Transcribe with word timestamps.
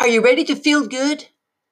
Are 0.00 0.06
you 0.06 0.22
ready 0.22 0.44
to 0.44 0.54
feel 0.54 0.86
good? 0.86 1.26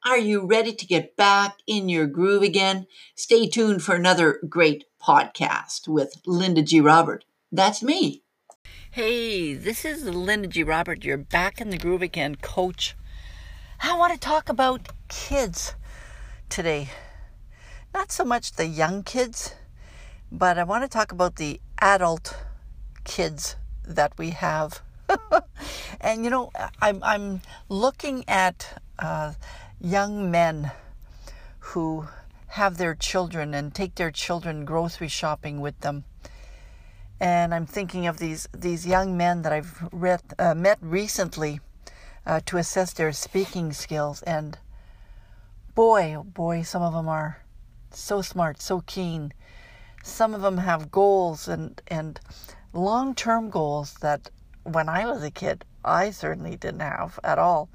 Are 0.04 0.18
you 0.18 0.44
ready 0.44 0.72
to 0.72 0.84
get 0.84 1.16
back 1.16 1.58
in 1.64 1.88
your 1.88 2.08
groove 2.08 2.42
again? 2.42 2.88
Stay 3.14 3.46
tuned 3.46 3.84
for 3.84 3.94
another 3.94 4.40
great 4.48 4.84
podcast 5.00 5.86
with 5.86 6.20
Linda 6.26 6.62
G. 6.62 6.80
Robert. 6.80 7.24
That's 7.52 7.84
me. 7.84 8.24
Hey, 8.90 9.54
this 9.54 9.84
is 9.84 10.02
Linda 10.04 10.48
G. 10.48 10.64
Robert. 10.64 11.04
You're 11.04 11.16
back 11.18 11.60
in 11.60 11.70
the 11.70 11.78
groove 11.78 12.02
again, 12.02 12.34
coach. 12.34 12.96
I 13.80 13.96
want 13.96 14.12
to 14.12 14.18
talk 14.18 14.48
about 14.48 14.88
kids 15.06 15.76
today. 16.48 16.88
Not 17.94 18.10
so 18.10 18.24
much 18.24 18.52
the 18.56 18.66
young 18.66 19.04
kids, 19.04 19.54
but 20.32 20.58
I 20.58 20.64
want 20.64 20.82
to 20.82 20.88
talk 20.88 21.12
about 21.12 21.36
the 21.36 21.60
adult 21.80 22.36
kids 23.04 23.54
that 23.86 24.18
we 24.18 24.30
have. 24.30 24.82
and 26.00 26.24
you 26.24 26.30
know, 26.30 26.50
I'm 26.80 27.02
I'm 27.02 27.40
looking 27.68 28.24
at 28.28 28.82
uh, 28.98 29.34
young 29.80 30.30
men 30.30 30.70
who 31.58 32.06
have 32.48 32.78
their 32.78 32.94
children 32.94 33.54
and 33.54 33.74
take 33.74 33.96
their 33.96 34.10
children 34.10 34.64
grocery 34.64 35.08
shopping 35.08 35.60
with 35.60 35.78
them. 35.80 36.04
And 37.20 37.54
I'm 37.54 37.66
thinking 37.66 38.06
of 38.06 38.18
these 38.18 38.48
these 38.52 38.86
young 38.86 39.16
men 39.16 39.42
that 39.42 39.52
I've 39.52 39.88
read, 39.92 40.22
uh, 40.38 40.54
met 40.54 40.78
recently 40.80 41.60
uh, 42.26 42.40
to 42.46 42.56
assess 42.58 42.92
their 42.92 43.12
speaking 43.12 43.72
skills. 43.72 44.22
And 44.22 44.58
boy, 45.74 46.14
oh 46.14 46.24
boy, 46.24 46.62
some 46.62 46.82
of 46.82 46.92
them 46.92 47.08
are 47.08 47.42
so 47.90 48.22
smart, 48.22 48.60
so 48.60 48.82
keen. 48.86 49.32
Some 50.02 50.34
of 50.34 50.42
them 50.42 50.58
have 50.58 50.90
goals 50.90 51.48
and 51.48 51.80
and 51.88 52.20
long-term 52.72 53.50
goals 53.50 53.94
that 54.00 54.30
when 54.62 54.88
I 54.88 55.06
was 55.06 55.22
a 55.22 55.30
kid 55.30 55.64
I 55.86 56.10
certainly 56.10 56.56
didn't 56.56 56.80
have 56.80 57.18
at 57.24 57.38
all. 57.38 57.68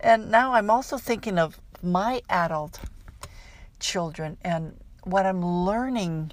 And 0.00 0.30
now 0.30 0.54
I'm 0.54 0.70
also 0.70 0.98
thinking 0.98 1.38
of 1.38 1.58
my 1.82 2.22
adult 2.28 2.80
children 3.78 4.36
and 4.42 4.76
what 5.04 5.24
I'm 5.24 5.44
learning 5.44 6.32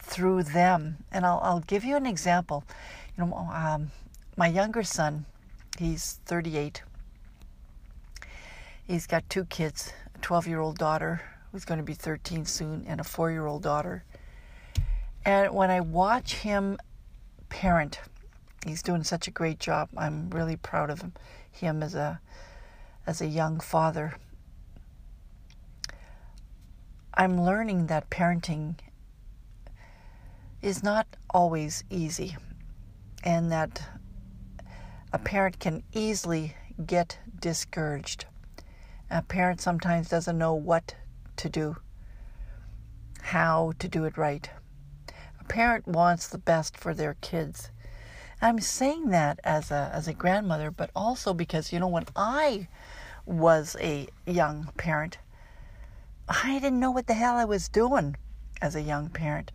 through 0.00 0.42
them. 0.42 0.98
And 1.12 1.24
I'll, 1.24 1.40
I'll 1.42 1.60
give 1.60 1.84
you 1.84 1.96
an 1.96 2.06
example. 2.06 2.64
You 3.16 3.24
know, 3.24 3.36
um, 3.52 3.90
my 4.36 4.48
younger 4.48 4.82
son, 4.82 5.24
he's 5.78 6.20
38. 6.26 6.82
He's 8.86 9.06
got 9.06 9.28
two 9.28 9.44
kids 9.46 9.92
a 10.14 10.18
12 10.18 10.46
year 10.46 10.60
old 10.60 10.78
daughter 10.78 11.22
who's 11.52 11.64
going 11.64 11.78
to 11.78 11.84
be 11.84 11.94
13 11.94 12.44
soon, 12.44 12.84
and 12.86 13.00
a 13.00 13.04
four 13.04 13.30
year 13.30 13.46
old 13.46 13.62
daughter. 13.62 14.04
And 15.24 15.52
when 15.54 15.70
I 15.70 15.80
watch 15.80 16.34
him 16.34 16.78
parent, 17.48 18.00
he's 18.66 18.82
doing 18.82 19.04
such 19.04 19.28
a 19.28 19.30
great 19.30 19.58
job. 19.58 19.88
I'm 19.96 20.28
really 20.30 20.56
proud 20.56 20.90
of 20.90 21.00
him, 21.00 21.12
him 21.50 21.82
as 21.82 21.94
a 21.94 22.20
as 23.06 23.20
a 23.20 23.26
young 23.26 23.60
father. 23.60 24.14
I'm 27.14 27.40
learning 27.40 27.86
that 27.86 28.10
parenting 28.10 28.74
is 30.60 30.82
not 30.82 31.06
always 31.30 31.84
easy 31.88 32.36
and 33.22 33.50
that 33.52 33.82
a 35.12 35.18
parent 35.18 35.60
can 35.60 35.82
easily 35.92 36.56
get 36.84 37.18
discouraged. 37.38 38.26
A 39.10 39.22
parent 39.22 39.60
sometimes 39.60 40.08
doesn't 40.08 40.36
know 40.36 40.54
what 40.54 40.96
to 41.36 41.48
do, 41.48 41.76
how 43.22 43.72
to 43.78 43.88
do 43.88 44.04
it 44.04 44.18
right. 44.18 44.50
A 45.40 45.44
parent 45.44 45.86
wants 45.86 46.26
the 46.28 46.38
best 46.38 46.76
for 46.76 46.92
their 46.92 47.14
kids 47.20 47.70
I'm 48.40 48.60
saying 48.60 49.10
that 49.10 49.40
as 49.44 49.70
a 49.70 49.90
as 49.94 50.06
a 50.06 50.12
grandmother, 50.12 50.70
but 50.70 50.90
also 50.94 51.32
because 51.32 51.72
you 51.72 51.80
know 51.80 51.88
when 51.88 52.04
I 52.14 52.68
was 53.24 53.76
a 53.80 54.08
young 54.26 54.70
parent, 54.76 55.18
I 56.28 56.58
didn't 56.58 56.80
know 56.80 56.90
what 56.90 57.06
the 57.06 57.14
hell 57.14 57.36
I 57.36 57.44
was 57.44 57.68
doing 57.68 58.16
as 58.60 58.76
a 58.76 58.82
young 58.82 59.08
parent. 59.08 59.52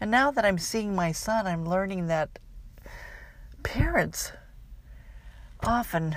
And 0.00 0.10
now 0.10 0.30
that 0.30 0.44
I'm 0.44 0.58
seeing 0.58 0.94
my 0.94 1.12
son, 1.12 1.46
I'm 1.46 1.66
learning 1.68 2.06
that 2.08 2.38
parents 3.62 4.32
often 5.64 6.16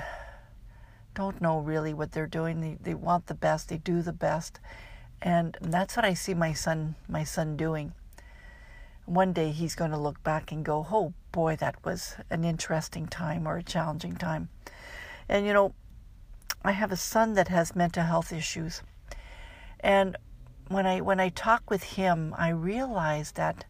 don't 1.14 1.40
know 1.40 1.58
really 1.58 1.94
what 1.94 2.12
they're 2.12 2.26
doing. 2.26 2.60
They, 2.60 2.78
they 2.80 2.94
want 2.94 3.26
the 3.26 3.34
best, 3.34 3.68
they 3.68 3.78
do 3.78 4.02
the 4.02 4.12
best. 4.12 4.60
And 5.22 5.56
that's 5.60 5.96
what 5.96 6.04
I 6.04 6.14
see 6.14 6.34
my 6.34 6.52
son 6.52 6.94
my 7.08 7.24
son 7.24 7.56
doing 7.56 7.92
one 9.06 9.32
day 9.32 9.52
he's 9.52 9.74
going 9.74 9.92
to 9.92 9.96
look 9.96 10.22
back 10.22 10.52
and 10.52 10.64
go, 10.64 10.86
oh 10.90 11.14
boy, 11.36 11.54
that 11.56 11.84
was 11.84 12.16
an 12.30 12.44
interesting 12.44 13.06
time 13.06 13.46
or 13.46 13.58
a 13.58 13.62
challenging 13.62 14.16
time. 14.16 14.48
And 15.28 15.44
you 15.44 15.52
know, 15.52 15.74
I 16.64 16.72
have 16.72 16.90
a 16.90 16.96
son 16.96 17.34
that 17.34 17.48
has 17.48 17.76
mental 17.76 18.04
health 18.04 18.32
issues. 18.32 18.82
And 19.80 20.16
when 20.68 20.86
I 20.86 21.02
when 21.02 21.20
I 21.20 21.28
talk 21.28 21.70
with 21.70 21.82
him, 21.82 22.34
I 22.38 22.48
realize 22.48 23.32
that 23.32 23.66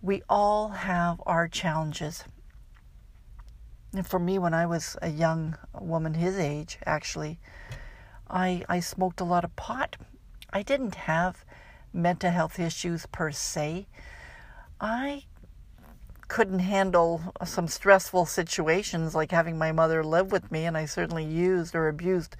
we 0.00 0.22
all 0.28 0.68
have 0.68 1.20
our 1.26 1.48
challenges. 1.48 2.22
And 3.92 4.06
for 4.06 4.20
me, 4.20 4.38
when 4.38 4.54
I 4.54 4.66
was 4.66 4.96
a 5.02 5.10
young 5.10 5.58
woman 5.74 6.14
his 6.14 6.38
age, 6.38 6.78
actually, 6.86 7.40
I 8.28 8.64
I 8.68 8.78
smoked 8.78 9.20
a 9.20 9.30
lot 9.32 9.44
of 9.44 9.56
pot. 9.56 9.96
I 10.52 10.62
didn't 10.62 10.94
have 10.94 11.44
mental 11.92 12.30
health 12.30 12.60
issues 12.60 13.06
per 13.06 13.32
se, 13.32 13.88
I 14.80 15.24
couldn't 16.30 16.60
handle 16.60 17.20
some 17.44 17.66
stressful 17.66 18.24
situations 18.24 19.16
like 19.16 19.32
having 19.32 19.58
my 19.58 19.72
mother 19.72 20.04
live 20.04 20.30
with 20.30 20.50
me, 20.52 20.64
and 20.64 20.76
I 20.76 20.86
certainly 20.86 21.24
used 21.24 21.74
or 21.74 21.88
abused 21.88 22.36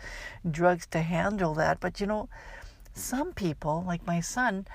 drugs 0.49 0.87
to 0.93 1.01
handle 1.01 1.55
that. 1.55 1.81
But 1.81 2.01
you 2.01 2.07
know, 2.07 2.29
some 2.95 3.33
people, 3.33 3.83
like 3.85 4.07
my 4.07 4.21
son, 4.21 4.69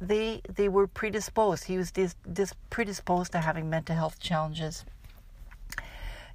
they 0.00 0.42
they 0.48 0.68
were 0.68 0.86
predisposed. 0.86 1.64
He 1.64 1.76
was 1.76 1.90
dis, 1.90 2.14
dis 2.32 2.54
predisposed 2.70 3.32
to 3.32 3.38
having 3.40 3.68
mental 3.68 3.96
health 3.96 4.20
challenges, 4.20 4.84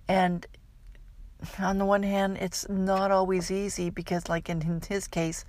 and 0.05 0.45
on 1.59 1.78
the 1.78 1.85
one 1.85 2.03
hand, 2.03 2.38
it's 2.41 2.67
not 2.67 3.09
always 3.09 3.49
easy 3.49 3.89
because, 3.89 4.28
like 4.28 4.49
in 4.49 4.81
his 4.89 5.07
case, 5.07 5.45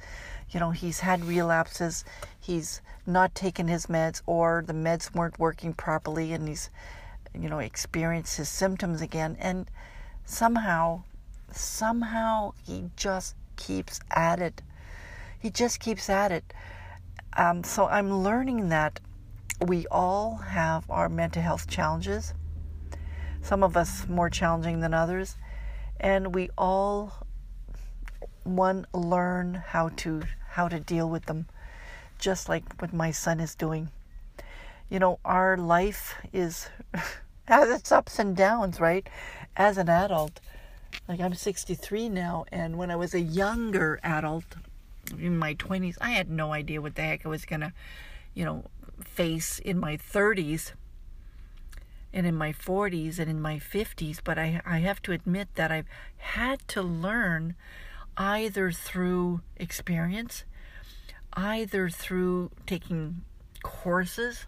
you 0.52 0.60
know, 0.60 0.70
he's 0.70 1.00
had 1.00 1.24
relapses, 1.24 2.04
he's 2.38 2.82
not 3.06 3.34
taken 3.34 3.68
his 3.68 3.86
meds, 3.86 4.22
or 4.26 4.62
the 4.66 4.74
meds 4.74 5.14
weren't 5.14 5.38
working 5.38 5.72
properly, 5.72 6.32
and 6.32 6.46
he's, 6.46 6.70
you 7.38 7.48
know, 7.48 7.58
experienced 7.58 8.36
his 8.36 8.48
symptoms 8.48 9.00
again. 9.00 9.36
And 9.40 9.70
somehow, 10.26 11.04
somehow, 11.50 12.52
he 12.66 12.90
just 12.96 13.34
keeps 13.56 14.00
at 14.10 14.40
it. 14.40 14.62
He 15.40 15.50
just 15.50 15.80
keeps 15.80 16.10
at 16.10 16.30
it. 16.30 16.52
Um, 17.36 17.64
so 17.64 17.86
I'm 17.86 18.22
learning 18.22 18.68
that 18.68 19.00
we 19.66 19.86
all 19.90 20.36
have 20.36 20.88
our 20.90 21.08
mental 21.08 21.40
health 21.40 21.68
challenges, 21.68 22.34
some 23.40 23.62
of 23.62 23.76
us 23.76 24.06
more 24.06 24.28
challenging 24.28 24.80
than 24.80 24.92
others, 24.92 25.36
and 25.98 26.34
we 26.34 26.50
all 26.58 27.26
one 28.44 28.86
learn 28.92 29.54
how 29.54 29.88
to 29.90 30.22
how 30.52 30.68
to 30.68 30.80
deal 30.80 31.08
with 31.08 31.26
them, 31.26 31.46
just 32.18 32.48
like 32.48 32.64
what 32.80 32.92
my 32.92 33.10
son 33.10 33.40
is 33.40 33.54
doing. 33.54 33.88
You 34.88 34.98
know, 34.98 35.18
our 35.24 35.56
life 35.56 36.16
is 36.32 36.68
has 37.46 37.70
its 37.70 37.90
ups 37.92 38.18
and 38.18 38.36
downs, 38.36 38.80
right? 38.80 39.08
As 39.56 39.78
an 39.78 39.88
adult, 39.88 40.40
like 41.08 41.20
I'm 41.20 41.34
63 41.34 42.08
now, 42.08 42.44
and 42.52 42.78
when 42.78 42.90
I 42.90 42.96
was 42.96 43.14
a 43.14 43.20
younger 43.20 43.98
adult, 44.02 44.56
in 45.18 45.36
my 45.38 45.54
20s, 45.54 45.96
I 46.00 46.10
had 46.10 46.30
no 46.30 46.52
idea 46.52 46.80
what 46.80 46.94
the 46.94 47.02
heck 47.02 47.26
I 47.26 47.28
was 47.28 47.44
gonna, 47.44 47.72
you 48.34 48.44
know, 48.44 48.64
face 49.04 49.58
in 49.58 49.78
my 49.78 49.96
30s 49.96 50.72
and 52.12 52.26
in 52.26 52.34
my 52.34 52.52
40s 52.52 53.18
and 53.18 53.30
in 53.30 53.40
my 53.40 53.58
50s. 53.58 54.20
But 54.22 54.38
I, 54.38 54.60
I 54.64 54.78
have 54.78 55.02
to 55.02 55.12
admit 55.12 55.48
that 55.54 55.72
I've 55.72 55.88
had 56.18 56.66
to 56.68 56.82
learn 56.82 57.54
either 58.16 58.70
through 58.70 59.40
experience, 59.56 60.44
either 61.34 61.88
through 61.88 62.50
taking 62.66 63.22
courses. 63.62 64.46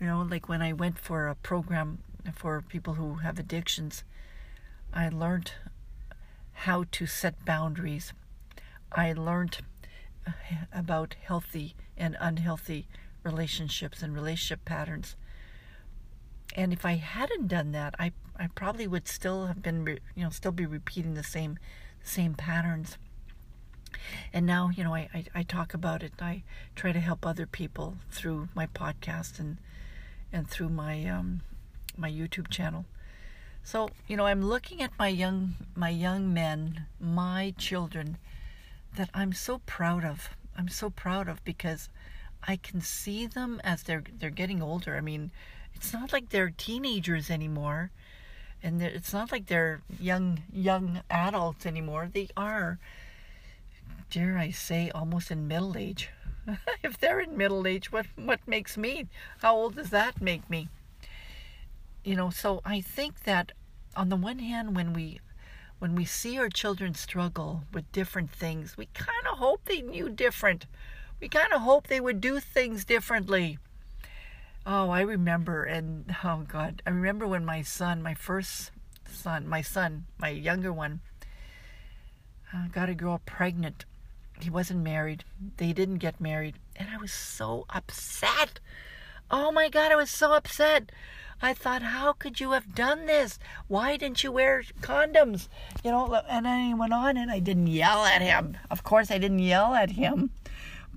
You 0.00 0.06
know, 0.06 0.26
like 0.28 0.48
when 0.48 0.62
I 0.62 0.72
went 0.72 0.98
for 0.98 1.28
a 1.28 1.34
program 1.34 1.98
for 2.34 2.62
people 2.62 2.94
who 2.94 3.16
have 3.16 3.38
addictions, 3.38 4.04
I 4.92 5.08
learned 5.08 5.52
how 6.52 6.84
to 6.92 7.06
set 7.06 7.44
boundaries. 7.44 8.12
I 8.92 9.12
learned 9.12 9.58
uh, 10.26 10.32
about 10.72 11.16
healthy 11.22 11.74
and 11.96 12.16
unhealthy 12.20 12.88
relationships 13.22 14.02
and 14.02 14.14
relationship 14.14 14.64
patterns. 14.64 15.16
And 16.54 16.72
if 16.72 16.86
I 16.86 16.94
hadn't 16.94 17.48
done 17.48 17.72
that, 17.72 17.94
I 17.98 18.12
I 18.38 18.48
probably 18.48 18.86
would 18.86 19.08
still 19.08 19.46
have 19.46 19.62
been, 19.62 19.98
you 20.14 20.24
know, 20.24 20.30
still 20.30 20.52
be 20.52 20.66
repeating 20.66 21.14
the 21.14 21.22
same 21.22 21.58
same 22.06 22.34
patterns. 22.34 22.98
And 24.32 24.46
now, 24.46 24.70
you 24.74 24.84
know, 24.84 24.94
I, 24.94 25.08
I, 25.12 25.24
I, 25.34 25.42
talk 25.42 25.74
about 25.74 26.02
it. 26.02 26.12
I 26.20 26.42
try 26.74 26.92
to 26.92 27.00
help 27.00 27.26
other 27.26 27.46
people 27.46 27.96
through 28.10 28.48
my 28.54 28.66
podcast 28.66 29.38
and 29.40 29.58
and 30.32 30.48
through 30.48 30.68
my 30.68 31.04
um, 31.06 31.40
my 31.96 32.10
YouTube 32.10 32.48
channel. 32.48 32.84
So, 33.64 33.90
you 34.06 34.16
know, 34.16 34.26
I'm 34.26 34.42
looking 34.42 34.80
at 34.82 34.92
my 34.98 35.08
young 35.08 35.54
my 35.74 35.88
young 35.88 36.32
men, 36.32 36.86
my 37.00 37.54
children 37.58 38.18
that 38.96 39.10
I'm 39.12 39.32
so 39.32 39.58
proud 39.66 40.04
of. 40.04 40.30
I'm 40.56 40.68
so 40.68 40.90
proud 40.90 41.28
of 41.28 41.44
because 41.44 41.88
I 42.46 42.56
can 42.56 42.80
see 42.80 43.26
them 43.26 43.60
as 43.64 43.82
they're 43.82 44.04
they're 44.18 44.30
getting 44.30 44.62
older. 44.62 44.96
I 44.96 45.00
mean, 45.00 45.32
it's 45.74 45.92
not 45.92 46.12
like 46.12 46.30
they're 46.30 46.50
teenagers 46.50 47.30
anymore, 47.30 47.90
and 48.62 48.82
it's 48.82 49.12
not 49.12 49.32
like 49.32 49.46
they're 49.46 49.80
young 50.00 50.42
young 50.52 51.00
adults 51.10 51.66
anymore. 51.66 52.08
They 52.12 52.28
are, 52.36 52.78
dare 54.10 54.38
I 54.38 54.50
say, 54.50 54.90
almost 54.90 55.30
in 55.30 55.48
middle 55.48 55.76
age. 55.76 56.10
if 56.82 56.98
they're 56.98 57.20
in 57.20 57.36
middle 57.36 57.66
age, 57.66 57.92
what 57.92 58.06
what 58.16 58.40
makes 58.46 58.76
me? 58.76 59.06
How 59.38 59.54
old 59.54 59.76
does 59.76 59.90
that 59.90 60.20
make 60.20 60.48
me? 60.48 60.68
You 62.04 62.16
know, 62.16 62.30
so 62.30 62.60
I 62.64 62.80
think 62.80 63.24
that 63.24 63.52
on 63.96 64.08
the 64.08 64.16
one 64.16 64.38
hand, 64.38 64.76
when 64.76 64.92
we 64.92 65.20
when 65.78 65.94
we 65.94 66.04
see 66.04 66.38
our 66.38 66.48
children 66.48 66.94
struggle 66.94 67.64
with 67.72 67.90
different 67.92 68.30
things, 68.30 68.76
we 68.76 68.86
kind 68.94 69.26
of 69.30 69.38
hope 69.38 69.64
they 69.64 69.82
knew 69.82 70.08
different. 70.08 70.66
We 71.20 71.28
kind 71.28 71.52
of 71.52 71.62
hope 71.62 71.86
they 71.86 72.00
would 72.00 72.20
do 72.20 72.40
things 72.40 72.84
differently. 72.84 73.58
Oh, 74.68 74.90
I 74.90 75.02
remember, 75.02 75.62
and 75.62 76.12
oh 76.24 76.44
God, 76.48 76.82
I 76.84 76.90
remember 76.90 77.28
when 77.28 77.44
my 77.44 77.62
son, 77.62 78.02
my 78.02 78.14
first 78.14 78.72
son, 79.08 79.46
my 79.46 79.62
son, 79.62 80.06
my 80.18 80.30
younger 80.30 80.72
one, 80.72 81.02
uh, 82.52 82.66
got 82.72 82.88
a 82.88 82.94
girl 82.94 83.20
pregnant. 83.24 83.84
He 84.40 84.50
wasn't 84.50 84.82
married. 84.82 85.22
They 85.58 85.72
didn't 85.72 85.98
get 85.98 86.20
married. 86.20 86.56
And 86.74 86.88
I 86.90 86.96
was 86.96 87.12
so 87.12 87.64
upset. 87.70 88.58
Oh 89.30 89.52
my 89.52 89.68
God, 89.68 89.92
I 89.92 89.96
was 89.96 90.10
so 90.10 90.32
upset. 90.32 90.90
I 91.40 91.54
thought, 91.54 91.82
how 91.82 92.12
could 92.12 92.40
you 92.40 92.50
have 92.50 92.74
done 92.74 93.06
this? 93.06 93.38
Why 93.68 93.96
didn't 93.96 94.24
you 94.24 94.32
wear 94.32 94.64
condoms? 94.80 95.48
You 95.84 95.92
know, 95.92 96.22
and 96.28 96.44
then 96.44 96.66
he 96.66 96.74
went 96.74 96.92
on 96.92 97.16
and 97.16 97.30
I 97.30 97.38
didn't 97.38 97.68
yell 97.68 98.04
at 98.04 98.20
him. 98.20 98.56
Of 98.68 98.82
course, 98.82 99.12
I 99.12 99.18
didn't 99.18 99.38
yell 99.38 99.74
at 99.74 99.92
him. 99.92 100.30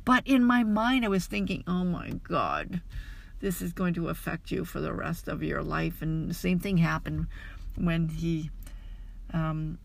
But 0.06 0.26
in 0.26 0.44
my 0.44 0.64
mind, 0.64 1.06
I 1.06 1.10
was 1.10 1.28
thinking, 1.28 1.64
oh 1.68 1.84
my 1.84 2.12
God, 2.24 2.82
this 3.40 3.62
is 3.62 3.74
going 3.74 3.94
to 3.96 4.10
affect 4.10 4.52
you 4.52 4.66
for 4.66 4.82
the 4.82 4.94
rest 4.94 5.28
of 5.28 5.44
your 5.44 5.64
life. 5.64 6.02
And 6.02 6.30
the 6.30 6.34
same 6.34 6.60
thing 6.60 6.78
happened 6.78 7.28
when 7.76 8.10
he, 8.10 8.52
um, 9.34 9.78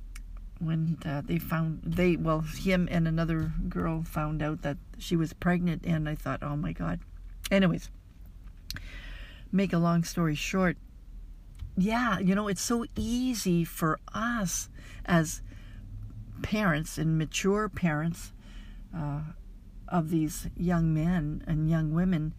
when 0.58 0.98
uh, 1.04 1.22
they 1.24 1.38
found, 1.38 1.80
they, 1.84 2.16
well, 2.16 2.40
him 2.40 2.88
and 2.90 3.06
another 3.06 3.52
girl 3.68 4.02
found 4.02 4.42
out 4.42 4.62
that 4.62 4.76
she 4.98 5.16
was 5.16 5.32
pregnant. 5.32 5.84
And 5.84 6.08
I 6.08 6.14
thought, 6.14 6.42
oh 6.42 6.56
my 6.56 6.72
God. 6.72 7.00
Anyways 7.50 7.90
make 9.54 9.72
a 9.72 9.78
long 9.78 10.02
story 10.02 10.34
short, 10.34 10.76
yeah, 11.76 12.18
you 12.18 12.34
know, 12.34 12.48
it's 12.48 12.60
so 12.60 12.84
easy 12.96 13.64
for 13.64 14.00
us 14.12 14.68
as 15.06 15.40
parents 16.42 16.98
and 16.98 17.16
mature 17.16 17.68
parents 17.68 18.32
uh, 18.94 19.20
of 19.88 20.10
these 20.10 20.48
young 20.56 20.92
men 20.92 21.42
and 21.46 21.70
young 21.70 21.94
women 21.94 22.34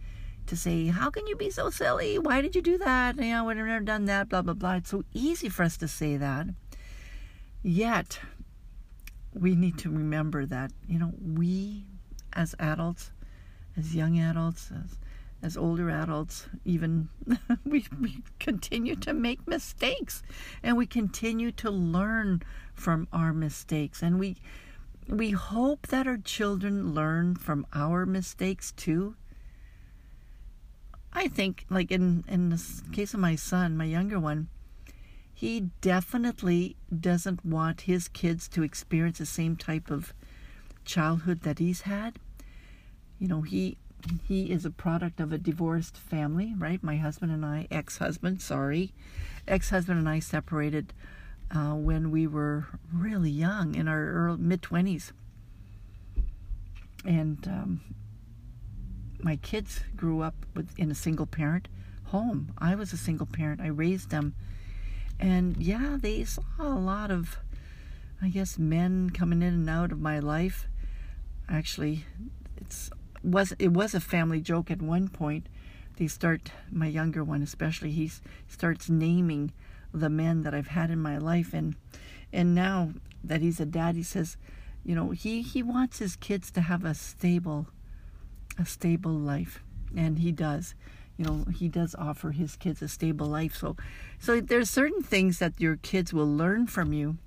to 0.47 0.57
say, 0.57 0.88
How 0.88 1.09
can 1.09 1.27
you 1.27 1.36
be 1.36 1.50
so 1.50 1.69
silly? 1.69 2.19
Why 2.19 2.42
did 2.42 2.56
you 2.56 2.62
do 2.62 2.77
that? 2.77 3.18
You 3.18 3.31
know, 3.31 3.50
I've 3.50 3.57
never 3.57 3.80
done 3.80 4.06
that, 4.06 4.30
blah, 4.30 4.42
blah, 4.42 4.53
blah. 4.53 4.75
It's 4.75 4.92
so 4.92 5.03
easy 5.13 5.50
for 5.50 5.63
us 5.63 5.77
to 5.77 5.88
say 5.88 6.18
that. 6.18 6.47
Yet, 7.63 8.19
we 9.33 9.56
need 9.56 9.77
to 9.80 9.89
remember 9.89 10.45
that, 10.45 10.71
you 10.88 11.00
know, 11.00 11.13
we 11.19 11.86
as 12.33 12.56
adults, 12.59 13.12
as 13.77 13.95
young 13.95 14.19
adults, 14.19 14.71
as 14.71 14.97
as 15.45 15.56
older 15.56 15.92
adults, 15.92 16.47
even 16.65 17.07
we, 17.65 17.86
we 18.01 18.24
continue 18.39 18.95
to 18.95 19.13
make 19.13 19.47
mistakes 19.47 20.24
and 20.63 20.75
we 20.75 20.88
continue 20.88 21.51
to 21.51 21.69
learn 21.69 22.42
from 22.74 23.07
our 23.13 23.31
mistakes. 23.31 24.01
And 24.01 24.19
we 24.19 24.38
we 25.07 25.31
hope 25.31 25.88
that 25.88 26.07
our 26.07 26.18
children 26.18 26.95
learn 26.95 27.36
from 27.36 27.68
our 27.74 28.07
mistakes 28.07 28.71
too. 28.71 29.15
I 31.16 31.30
think, 31.30 31.66
like 31.70 31.92
in, 31.92 32.26
in 32.28 32.50
the 32.50 32.62
case 32.92 33.14
of 33.14 33.22
my 33.22 33.36
son, 33.36 33.78
my 33.78 33.86
younger 33.86 34.20
one, 34.20 34.50
he 35.34 35.70
definitely 35.80 36.76
doesn't 36.98 37.46
want 37.46 37.82
his 37.82 38.10
kids 38.10 38.50
to 38.50 38.64
experience 38.64 39.20
the 39.20 39.26
same 39.26 39.56
type 39.56 39.90
of 39.90 40.14
childhood 40.84 41.42
that 41.42 41.60
he's 41.60 41.82
had. 41.82 42.20
You 43.18 43.30
know, 43.30 43.42
he 43.42 43.78
he 44.28 44.52
is 44.52 44.66
a 44.66 44.70
product 44.70 45.20
of 45.20 45.34
a 45.34 45.38
divorced 45.38 45.98
family, 45.98 46.54
right? 46.58 46.84
My 46.84 46.98
husband 46.98 47.32
and 47.32 47.46
I, 47.46 47.68
ex 47.72 47.98
husband, 47.98 48.42
sorry, 48.42 48.94
ex 49.48 49.70
husband 49.70 49.98
and 50.00 50.10
I 50.10 50.20
separated 50.20 50.94
uh, 51.50 51.74
when 51.74 52.12
we 52.12 52.28
were 52.28 52.68
really 52.94 53.32
young, 53.32 53.74
in 53.74 53.88
our 53.88 54.36
mid 54.38 54.62
20s. 54.62 55.12
And 57.04 57.48
um, 57.48 57.82
my 59.25 59.36
kids 59.38 59.81
grew 59.95 60.22
up 60.22 60.36
with, 60.56 60.69
in 60.77 60.92
a 60.92 60.95
single 60.95 61.25
parent 61.25 61.68
home. 62.06 62.54
I 62.60 62.75
was 62.75 62.94
a 62.94 62.98
single 62.98 63.25
parent, 63.25 63.60
I 63.60 63.68
raised 63.68 64.12
them. 64.12 64.36
And 65.19 65.57
yeah, 65.57 65.98
they 66.00 66.24
saw 66.25 66.44
a 66.60 66.80
lot 66.80 67.10
of, 67.10 67.39
I 68.22 68.30
guess, 68.30 68.60
men 68.60 69.10
coming 69.10 69.42
in 69.42 69.54
and 69.56 69.69
out 69.69 69.92
of 69.92 70.00
my 70.00 70.19
life. 70.19 70.68
Actually, 71.50 72.06
it's 72.57 72.92
was 73.24 73.54
it 73.57 73.69
was 73.69 73.95
a 73.95 74.00
family 74.00 74.42
joke 74.42 74.69
at 74.69 74.81
one 74.81 75.07
point. 75.07 75.48
They 75.98 76.06
start 76.06 76.51
my 76.71 76.86
younger 76.86 77.24
one 77.24 77.42
especially. 77.42 77.92
He 77.92 78.12
starts 78.48 78.89
naming 78.89 79.54
the 79.92 80.10
men 80.10 80.44
that 80.44 80.54
I've 80.54 80.68
had 80.68 80.92
in 80.92 81.00
my 81.00 81.18
life, 81.18 81.51
and 81.51 81.75
and 82.31 82.54
now 82.54 82.92
that 83.24 83.42
he's 83.42 83.60
a 83.60 83.66
dad, 83.66 83.95
he 83.95 84.04
says, 84.04 84.38
you 84.83 84.94
know, 84.94 85.10
he 85.10 85.42
he 85.42 85.63
wants 85.63 85.98
his 85.98 86.16
kids 86.16 86.51
to 86.51 86.62
have 86.62 86.86
a 86.86 86.94
stable, 86.94 87.68
a 88.57 88.66
stable 88.66 89.12
life, 89.12 89.62
and 89.96 90.19
he 90.19 90.31
does. 90.31 90.75
You 91.18 91.25
know, 91.25 91.46
he 91.54 91.69
does 91.69 91.96
offer 91.96 92.31
his 92.31 92.56
kids 92.56 92.81
a 92.81 92.88
stable 92.88 93.28
life. 93.28 93.56
So, 93.56 93.75
so 94.19 94.42
there's 94.42 94.69
certain 94.69 95.02
things 95.02 95.40
that 95.40 95.60
your 95.60 95.78
kids 95.78 96.13
will 96.13 96.28
learn 96.28 96.68
from 96.68 96.92
you. 96.92 97.18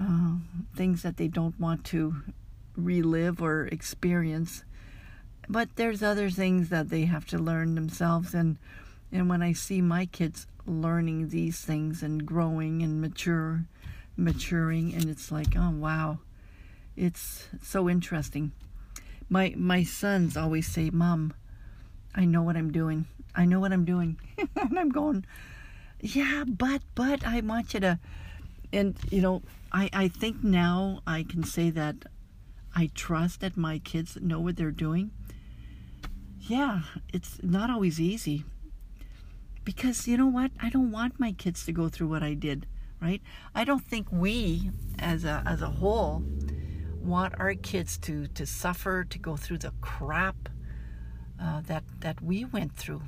Uh, 0.00 0.36
things 0.74 1.02
that 1.02 1.18
they 1.18 1.28
don't 1.28 1.58
want 1.60 1.84
to 1.86 2.22
relive 2.76 3.42
or 3.42 3.66
experience. 3.66 4.64
But 5.48 5.76
there's 5.76 6.02
other 6.02 6.30
things 6.30 6.70
that 6.70 6.88
they 6.88 7.04
have 7.04 7.26
to 7.26 7.38
learn 7.38 7.74
themselves 7.74 8.34
and 8.34 8.56
and 9.12 9.28
when 9.28 9.42
I 9.42 9.52
see 9.52 9.82
my 9.82 10.06
kids 10.06 10.46
learning 10.66 11.30
these 11.30 11.60
things 11.60 12.02
and 12.02 12.24
growing 12.24 12.80
and 12.82 13.00
mature 13.00 13.64
maturing 14.16 14.94
and 14.94 15.06
it's 15.06 15.32
like, 15.32 15.56
oh 15.56 15.70
wow. 15.70 16.18
It's 16.96 17.48
so 17.62 17.88
interesting. 17.88 18.52
My 19.30 19.54
my 19.56 19.84
sons 19.84 20.36
always 20.36 20.66
say, 20.66 20.90
"Mom, 20.90 21.32
I 22.14 22.26
know 22.26 22.42
what 22.42 22.56
I'm 22.56 22.70
doing. 22.70 23.06
I 23.34 23.46
know 23.46 23.60
what 23.60 23.72
I'm 23.72 23.86
doing." 23.86 24.18
and 24.56 24.78
I'm 24.78 24.90
going, 24.90 25.24
"Yeah, 26.00 26.44
but 26.46 26.82
but 26.94 27.24
I 27.24 27.40
want 27.40 27.72
you 27.72 27.80
to 27.80 27.98
and 28.72 28.96
you 29.10 29.20
know, 29.20 29.42
I 29.72 29.90
I 29.92 30.08
think 30.08 30.42
now 30.42 31.00
I 31.06 31.22
can 31.22 31.44
say 31.44 31.70
that 31.70 31.96
I 32.74 32.90
trust 32.94 33.40
that 33.40 33.56
my 33.56 33.78
kids 33.78 34.16
know 34.20 34.40
what 34.40 34.56
they're 34.56 34.70
doing. 34.70 35.10
Yeah, 36.40 36.82
it's 37.12 37.38
not 37.42 37.70
always 37.70 38.00
easy. 38.00 38.44
Because 39.64 40.08
you 40.08 40.16
know 40.16 40.26
what? 40.26 40.50
I 40.60 40.70
don't 40.70 40.90
want 40.90 41.20
my 41.20 41.32
kids 41.32 41.64
to 41.66 41.72
go 41.72 41.88
through 41.88 42.08
what 42.08 42.22
I 42.22 42.34
did, 42.34 42.66
right? 43.00 43.22
I 43.54 43.64
don't 43.64 43.84
think 43.84 44.08
we 44.10 44.70
as 44.98 45.24
a 45.24 45.42
as 45.46 45.62
a 45.62 45.68
whole 45.68 46.24
want 47.00 47.34
our 47.38 47.54
kids 47.54 47.98
to 47.98 48.26
to 48.28 48.46
suffer, 48.46 49.04
to 49.04 49.18
go 49.18 49.36
through 49.36 49.58
the 49.58 49.72
crap 49.80 50.48
uh, 51.40 51.62
that 51.62 51.84
that 52.00 52.20
we 52.20 52.44
went 52.44 52.76
through. 52.76 53.02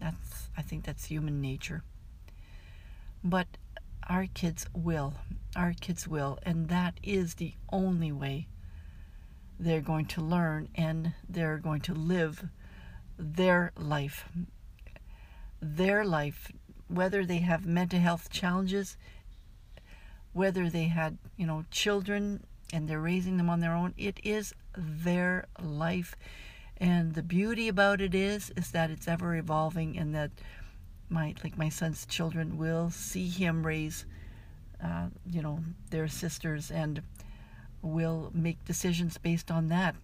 That's 0.00 0.50
I 0.56 0.62
think 0.62 0.84
that's 0.84 1.04
human 1.06 1.40
nature. 1.40 1.82
But 3.22 3.46
our 4.08 4.26
kids 4.26 4.66
will. 4.74 5.14
Our 5.56 5.72
kids 5.72 6.06
will, 6.06 6.38
and 6.42 6.68
that 6.68 6.98
is 7.02 7.34
the 7.34 7.54
only 7.72 8.12
way 8.12 8.48
they're 9.58 9.80
going 9.80 10.06
to 10.06 10.20
learn 10.20 10.68
and 10.74 11.12
they're 11.28 11.58
going 11.58 11.82
to 11.82 11.94
live 11.94 12.44
their 13.18 13.72
life. 13.76 14.28
Their 15.60 16.04
life, 16.04 16.50
whether 16.88 17.24
they 17.24 17.38
have 17.38 17.66
mental 17.66 18.00
health 18.00 18.30
challenges, 18.30 18.96
whether 20.32 20.70
they 20.70 20.84
had, 20.84 21.18
you 21.36 21.46
know, 21.46 21.64
children 21.70 22.44
and 22.72 22.88
they're 22.88 23.00
raising 23.00 23.36
them 23.36 23.50
on 23.50 23.60
their 23.60 23.74
own, 23.74 23.94
it 23.96 24.20
is 24.22 24.54
their 24.76 25.46
life. 25.60 26.16
And 26.76 27.14
the 27.14 27.22
beauty 27.22 27.68
about 27.68 28.00
it 28.00 28.14
is 28.14 28.50
is 28.56 28.70
that 28.70 28.90
it's 28.90 29.08
ever 29.08 29.34
evolving 29.36 29.98
and 29.98 30.14
that 30.14 30.30
my 31.08 31.34
like 31.44 31.58
my 31.58 31.68
son's 31.68 32.06
children 32.06 32.56
will 32.56 32.90
see 32.90 33.28
him 33.28 33.66
raise 33.66 34.06
uh, 34.82 35.08
you 35.26 35.42
know 35.42 35.60
their 35.90 36.08
sisters 36.08 36.70
and 36.70 37.02
will 37.82 38.30
make 38.34 38.64
decisions 38.64 39.18
based 39.18 39.50
on 39.50 39.68
that. 39.68 39.94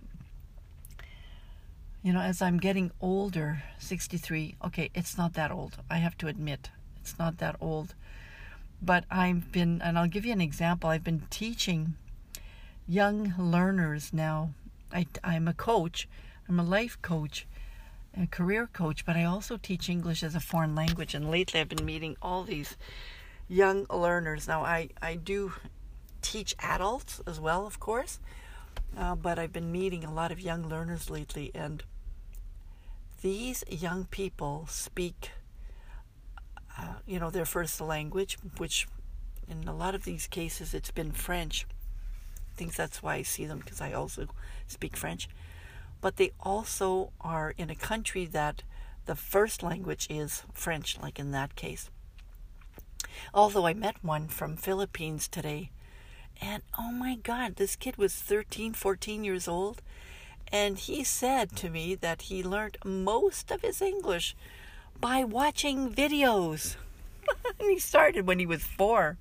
You 2.03 2.13
know, 2.13 2.21
as 2.21 2.41
I'm 2.41 2.59
getting 2.59 2.93
older, 3.01 3.65
63, 3.79 4.55
okay, 4.67 4.91
it's 4.95 5.19
not 5.19 5.35
that 5.35 5.51
old. 5.51 5.79
I 5.91 5.97
have 5.97 6.17
to 6.19 6.29
admit, 6.29 6.71
It's 7.01 7.19
not 7.19 7.39
that 7.39 7.57
old. 7.61 7.95
But 8.81 9.05
I've 9.11 9.51
been, 9.51 9.83
and 9.83 9.99
I'll 9.99 10.07
give 10.07 10.25
you 10.25 10.33
an 10.33 10.41
example. 10.41 10.89
I've 10.89 11.03
been 11.03 11.27
teaching 11.31 11.97
young 12.87 13.35
learners 13.39 14.13
now. 14.13 14.51
I, 14.93 15.07
I'm 15.25 15.49
a 15.49 15.55
coach, 15.55 16.09
I'm 16.49 16.61
a 16.61 16.65
life 16.65 17.01
coach, 17.03 17.47
a 18.17 18.27
career 18.27 18.69
coach, 18.73 19.05
but 19.05 19.17
I 19.17 19.25
also 19.25 19.57
teach 19.57 19.89
English 19.89 20.23
as 20.23 20.35
a 20.35 20.41
foreign 20.41 20.75
language. 20.75 21.15
And 21.15 21.31
lately 21.31 21.61
I've 21.61 21.69
been 21.69 21.85
meeting 21.85 22.17
all 22.23 22.45
these 22.45 22.77
young 23.49 23.87
learners. 23.91 24.49
Now, 24.49 24.63
I, 24.63 24.91
I 25.03 25.17
do 25.17 25.53
teach 26.23 26.55
adults 26.61 27.21
as 27.27 27.39
well, 27.41 27.67
of 27.67 27.79
course, 27.79 28.21
uh, 28.97 29.15
but 29.15 29.39
I've 29.39 29.53
been 29.53 29.71
meeting 29.71 30.05
a 30.05 30.13
lot 30.13 30.33
of 30.33 30.41
young 30.41 30.69
learners 30.69 31.11
lately, 31.11 31.51
and 31.55 31.83
these 33.23 33.65
young 33.69 34.05
people 34.07 34.67
speak, 34.69 35.31
uh, 36.79 36.95
you 37.07 37.19
know, 37.19 37.31
their 37.31 37.45
first 37.45 37.81
language, 37.81 38.39
which 38.59 38.87
in 39.49 39.69
a 39.69 39.75
lot 39.75 39.95
of 39.95 40.05
these 40.05 40.27
cases 40.27 40.75
it's 40.75 40.91
been 40.91 41.13
French. 41.13 41.67
I 42.57 42.59
think 42.59 42.75
that's 42.75 43.03
why 43.03 43.17
I 43.17 43.23
see 43.23 43.45
them 43.45 43.59
because 43.59 43.83
I 43.83 43.93
also 43.93 44.29
speak 44.67 44.97
French. 44.97 45.29
But 46.01 46.17
they 46.17 46.33
also 46.41 47.13
are 47.21 47.53
in 47.59 47.69
a 47.69 47.75
country 47.75 48.25
that 48.25 48.63
the 49.05 49.15
first 49.15 49.63
language 49.63 50.07
is 50.09 50.43
French, 50.55 50.99
like 50.99 51.19
in 51.19 51.33
that 51.33 51.55
case. 51.55 51.91
Although 53.35 53.67
I 53.67 53.75
met 53.75 54.03
one 54.03 54.29
from 54.29 54.57
Philippines 54.57 55.29
today, 55.29 55.69
and 56.41 56.63
oh 56.79 56.91
my 56.91 57.17
God, 57.17 57.57
this 57.57 57.77
kid 57.77 57.99
was 57.99 58.15
13, 58.15 58.73
14 58.73 59.23
years 59.23 59.47
old, 59.47 59.83
and 60.51 60.79
he 60.79 61.05
said 61.05 61.55
to 61.57 61.69
me 61.69 61.95
that 61.95 62.23
he 62.23 62.43
learned 62.43 62.79
most 62.87 63.51
of 63.51 63.61
his 63.61 63.83
English 63.83 64.35
by 64.99 65.25
watching 65.25 65.93
videos. 65.93 66.77
he 67.61 67.79
started 67.79 68.27
when 68.27 68.39
he 68.39 68.47
was 68.47 68.65
four, 68.65 69.19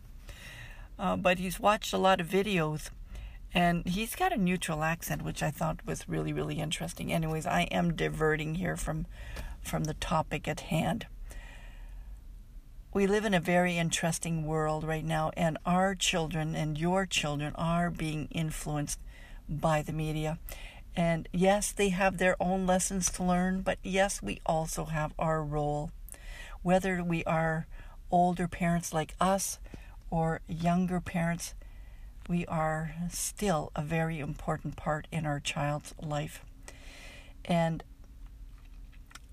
uh, 0.97 1.17
but 1.17 1.37
he's 1.37 1.59
watched 1.59 1.91
a 1.91 1.97
lot 1.97 2.21
of 2.21 2.29
videos. 2.29 2.91
And 3.55 3.87
he's 3.87 4.15
got 4.15 4.33
a 4.33 4.37
neutral 4.37 4.83
accent, 4.83 5.23
which 5.23 5.41
I 5.41 5.49
thought 5.49 5.79
was 5.87 6.07
really, 6.07 6.33
really 6.33 6.59
interesting. 6.59 7.11
Anyways, 7.11 7.47
I 7.47 7.61
am 7.71 7.95
diverting 7.95 8.55
here 8.55 8.77
from 8.77 9.07
from 9.63 9.85
the 9.85 9.95
topic 9.95 10.47
at 10.47 10.59
hand 10.59 11.07
we 12.95 13.07
live 13.07 13.25
in 13.25 13.33
a 13.33 13.41
very 13.41 13.77
interesting 13.77 14.45
world 14.45 14.85
right 14.85 15.03
now, 15.03 15.29
and 15.35 15.57
our 15.65 15.95
children 15.95 16.55
and 16.55 16.77
your 16.77 17.05
children 17.05 17.53
are 17.55 17.91
being 17.91 18.29
influenced 18.31 19.01
by 19.49 19.81
the 19.81 19.91
media. 19.91 20.39
And 20.95 21.27
yes, 21.33 21.73
they 21.73 21.89
have 21.89 22.19
their 22.19 22.41
own 22.41 22.65
lessons 22.65 23.11
to 23.11 23.23
learn, 23.23 23.63
but 23.63 23.79
yes, 23.83 24.21
we 24.21 24.39
also 24.45 24.85
have 24.85 25.11
our 25.19 25.43
role. 25.43 25.91
Whether 26.61 27.03
we 27.03 27.25
are 27.25 27.67
older 28.11 28.47
parents 28.47 28.93
like 28.93 29.13
us 29.19 29.59
or 30.09 30.39
younger 30.47 31.01
parents, 31.01 31.53
we 32.27 32.45
are 32.47 32.95
still 33.09 33.71
a 33.75 33.81
very 33.81 34.19
important 34.19 34.75
part 34.75 35.07
in 35.11 35.25
our 35.25 35.39
child's 35.39 35.93
life. 36.01 36.43
And 37.43 37.83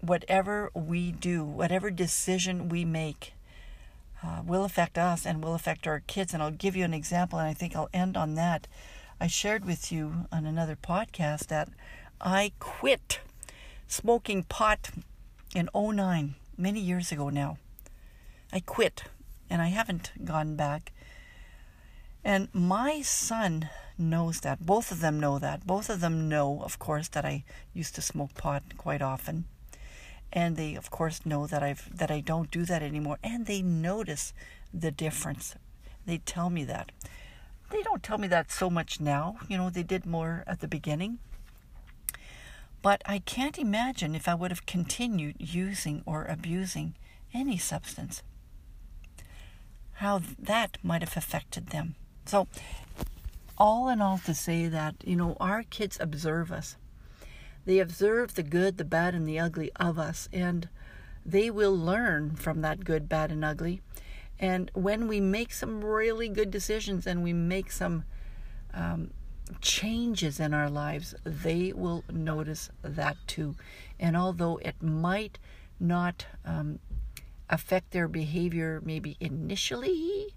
whatever 0.01 0.71
we 0.75 1.13
do, 1.13 1.45
whatever 1.45 1.91
decision 1.91 2.69
we 2.69 2.85
make, 2.85 3.35
uh, 4.23 4.43
will 4.45 4.65
affect 4.65 4.99
us 4.99 5.27
and 5.27 5.43
will 5.43 5.55
affect 5.55 5.87
our 5.87 6.01
kids. 6.01 6.35
And 6.35 6.43
I'll 6.43 6.51
give 6.51 6.77
you 6.77 6.85
an 6.85 6.95
example, 6.95 7.39
and 7.39 7.49
I 7.49 7.55
think 7.55 7.75
I'll 7.75 7.89
end 7.93 8.17
on 8.17 8.35
that. 8.35 8.67
I 9.21 9.27
shared 9.27 9.65
with 9.65 9.91
you 9.91 10.27
on 10.31 10.47
another 10.47 10.77
podcast 10.77 11.47
that 11.47 11.69
I 12.21 12.53
quit 12.59 13.21
smoking 13.87 14.43
pot 14.45 14.91
in 15.55 15.69
09, 15.75 16.35
many 16.57 16.81
years 16.81 17.13
ago 17.13 17.29
now. 17.29 17.59
I 18.53 18.61
quit, 18.61 19.05
and 19.49 19.63
I 19.63 19.69
haven't 19.69 20.13
gone 20.25 20.57
back. 20.57 20.93
And 22.25 22.49
my 22.53 23.03
son 23.03 23.69
knows 23.99 24.41
that. 24.41 24.65
Both 24.65 24.93
of 24.93 25.01
them 25.01 25.19
know 25.19 25.39
that. 25.39 25.67
Both 25.67 25.91
of 25.91 26.01
them 26.01 26.29
know, 26.29 26.63
of 26.63 26.79
course, 26.79 27.09
that 27.09 27.25
I 27.25 27.45
used 27.75 27.95
to 27.97 28.03
smoke 28.03 28.35
pot 28.35 28.63
quite 28.77 29.03
often 29.03 29.47
and 30.33 30.57
they 30.57 30.75
of 30.75 30.91
course 30.91 31.27
know 31.27 31.47
that 31.47 31.63
I've 31.63 31.97
that 31.97 32.11
I 32.11 32.21
don't 32.21 32.51
do 32.51 32.65
that 32.65 32.83
anymore 32.83 33.19
and 33.23 33.47
they 33.47 33.63
notice 33.63 34.33
the 34.73 34.91
difference. 34.91 35.55
They 36.07 36.19
tell 36.19 36.51
me 36.51 36.65
that. 36.65 36.91
They 37.71 37.83
don't 37.83 38.03
tell 38.03 38.19
me 38.19 38.29
that 38.29 38.51
so 38.51 38.71
much 38.71 39.01
now, 39.01 39.37
you 39.49 39.57
know, 39.57 39.71
they 39.71 39.83
did 39.83 40.07
more 40.07 40.45
at 40.47 40.61
the 40.61 40.69
beginning. 40.69 41.19
But 42.81 43.03
I 43.07 43.21
can't 43.21 43.59
imagine 43.59 44.15
if 44.15 44.27
I 44.27 44.35
would 44.35 44.51
have 44.51 44.67
continued 44.67 45.37
using 45.39 46.03
or 46.05 46.25
abusing 46.25 46.95
any 47.33 47.57
substance. 47.57 48.23
How 49.95 50.21
that 50.39 50.79
might 50.83 51.03
have 51.03 51.17
affected 51.17 51.69
them. 51.69 51.95
So, 52.25 52.47
all 53.59 53.89
in 53.89 54.01
all, 54.01 54.19
to 54.19 54.35
say 54.35 54.69
that, 54.69 54.97
you 55.05 55.17
know, 55.17 55.37
our 55.41 55.63
kids 55.63 55.99
observe 56.01 56.51
us 56.51 56.77
they 57.65 57.79
observe 57.79 58.35
the 58.35 58.43
good, 58.43 58.77
the 58.77 58.85
bad, 58.85 59.15
and 59.15 59.27
the 59.27 59.39
ugly 59.39 59.71
of 59.77 59.99
us, 59.99 60.29
and 60.33 60.69
they 61.25 61.51
will 61.51 61.77
learn 61.77 62.35
from 62.35 62.61
that 62.63 62.85
good, 62.85 63.09
bad, 63.09 63.31
and 63.31 63.45
ugly. 63.45 63.81
And 64.39 64.71
when 64.75 65.07
we 65.07 65.21
make 65.21 65.53
some 65.53 65.85
really 65.85 66.29
good 66.29 66.51
decisions 66.51 67.07
and 67.07 67.23
we 67.23 67.33
make 67.33 67.71
some 67.71 68.05
um, 68.75 69.13
changes 69.61 70.41
in 70.41 70.53
our 70.53 70.69
lives, 70.69 71.15
they 71.23 71.73
will 71.73 72.03
notice 72.11 72.71
that 72.83 73.17
too. 73.29 73.55
And 74.01 74.17
although 74.17 74.57
it 74.57 74.83
might 74.83 75.39
not 75.79 76.27
um, 76.45 76.81
affect 77.49 77.93
their 77.93 78.09
behavior 78.09 78.83
maybe 78.85 79.17
initially, 79.21 80.35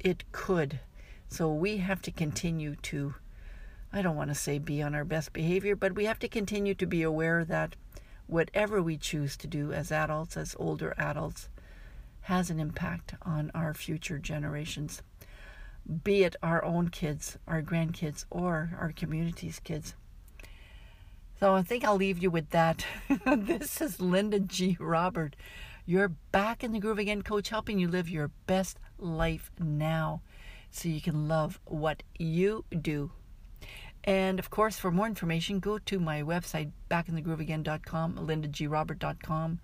it 0.00 0.24
could. 0.32 0.80
So 1.28 1.52
we 1.52 1.78
have 1.78 2.02
to 2.02 2.10
continue 2.10 2.76
to 2.76 3.14
I 3.94 4.02
don't 4.02 4.16
want 4.16 4.30
to 4.30 4.34
say 4.34 4.58
be 4.58 4.82
on 4.82 4.92
our 4.92 5.04
best 5.04 5.32
behavior, 5.32 5.76
but 5.76 5.94
we 5.94 6.06
have 6.06 6.18
to 6.18 6.28
continue 6.28 6.74
to 6.74 6.84
be 6.84 7.04
aware 7.04 7.44
that 7.44 7.76
whatever 8.26 8.82
we 8.82 8.96
choose 8.96 9.36
to 9.36 9.46
do 9.46 9.72
as 9.72 9.92
adults, 9.92 10.36
as 10.36 10.56
older 10.58 10.94
adults, 10.98 11.48
has 12.22 12.50
an 12.50 12.58
impact 12.58 13.14
on 13.22 13.52
our 13.54 13.72
future 13.72 14.18
generations, 14.18 15.00
be 16.02 16.24
it 16.24 16.34
our 16.42 16.64
own 16.64 16.88
kids, 16.88 17.38
our 17.46 17.62
grandkids, 17.62 18.24
or 18.30 18.76
our 18.80 18.90
community's 18.90 19.60
kids. 19.60 19.94
So 21.38 21.54
I 21.54 21.62
think 21.62 21.84
I'll 21.84 21.94
leave 21.94 22.20
you 22.20 22.32
with 22.32 22.50
that. 22.50 22.84
this 23.24 23.80
is 23.80 24.00
Linda 24.00 24.40
G. 24.40 24.76
Robert. 24.80 25.36
You're 25.86 26.08
back 26.32 26.64
in 26.64 26.72
the 26.72 26.80
groove 26.80 26.98
again, 26.98 27.22
coach, 27.22 27.50
helping 27.50 27.78
you 27.78 27.86
live 27.86 28.08
your 28.08 28.32
best 28.48 28.80
life 28.98 29.52
now 29.60 30.22
so 30.74 30.88
you 30.88 31.00
can 31.00 31.28
love 31.28 31.60
what 31.64 32.02
you 32.18 32.64
do. 32.68 33.12
And 34.02 34.38
of 34.38 34.50
course, 34.50 34.76
for 34.76 34.90
more 34.90 35.06
information, 35.06 35.60
go 35.60 35.78
to 35.78 35.98
my 35.98 36.22
website, 36.22 36.72
backinthegrooveagain.com, 36.90 38.16
lindagrobert.com. 38.16 39.60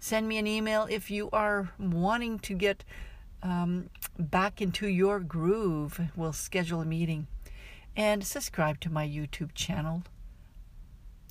Send 0.00 0.28
me 0.28 0.38
an 0.38 0.46
email 0.46 0.86
if 0.90 1.10
you 1.10 1.28
are 1.32 1.70
wanting 1.78 2.38
to 2.40 2.54
get 2.54 2.82
um, 3.42 3.90
back 4.18 4.60
into 4.60 4.88
your 4.88 5.20
groove. 5.20 6.00
We'll 6.16 6.32
schedule 6.32 6.80
a 6.80 6.84
meeting. 6.84 7.26
And 7.94 8.24
subscribe 8.24 8.80
to 8.80 8.90
my 8.90 9.06
YouTube 9.06 9.54
channel. 9.54 10.02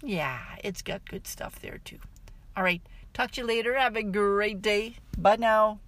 Yeah, 0.04 0.40
it's 0.64 0.82
got 0.82 1.10
good 1.10 1.26
stuff 1.28 1.60
there 1.60 1.80
too. 1.84 2.00
All 2.56 2.64
right, 2.64 2.82
talk 3.14 3.32
to 3.32 3.42
you 3.42 3.48
later. 3.48 3.78
Have 3.78 3.96
a 3.96 4.04
great 4.04 4.62
day. 4.62 4.98
Bye 5.18 5.38
now. 5.38 5.80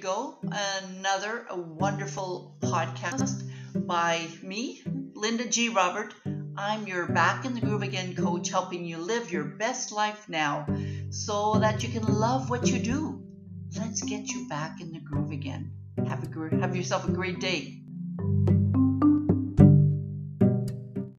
Go. 0.00 0.36
Another 0.42 1.46
wonderful 1.52 2.56
podcast 2.60 3.48
by 3.74 4.26
me, 4.42 4.82
Linda 5.14 5.46
G. 5.48 5.68
Robert. 5.68 6.12
I'm 6.56 6.88
your 6.88 7.06
Back 7.06 7.44
in 7.44 7.54
the 7.54 7.60
Groove 7.60 7.82
Again 7.82 8.16
coach, 8.16 8.50
helping 8.50 8.84
you 8.84 8.98
live 8.98 9.30
your 9.30 9.44
best 9.44 9.92
life 9.92 10.28
now 10.28 10.66
so 11.10 11.54
that 11.60 11.84
you 11.84 11.88
can 11.88 12.02
love 12.02 12.50
what 12.50 12.66
you 12.66 12.80
do. 12.80 13.22
Let's 13.78 14.02
get 14.02 14.28
you 14.30 14.48
back 14.48 14.80
in 14.80 14.92
the 14.92 14.98
groove 14.98 15.30
again. 15.30 15.70
Have, 16.08 16.24
a, 16.24 16.56
have 16.56 16.74
yourself 16.74 17.08
a 17.08 17.12
great 17.12 17.38
day. 17.38 17.79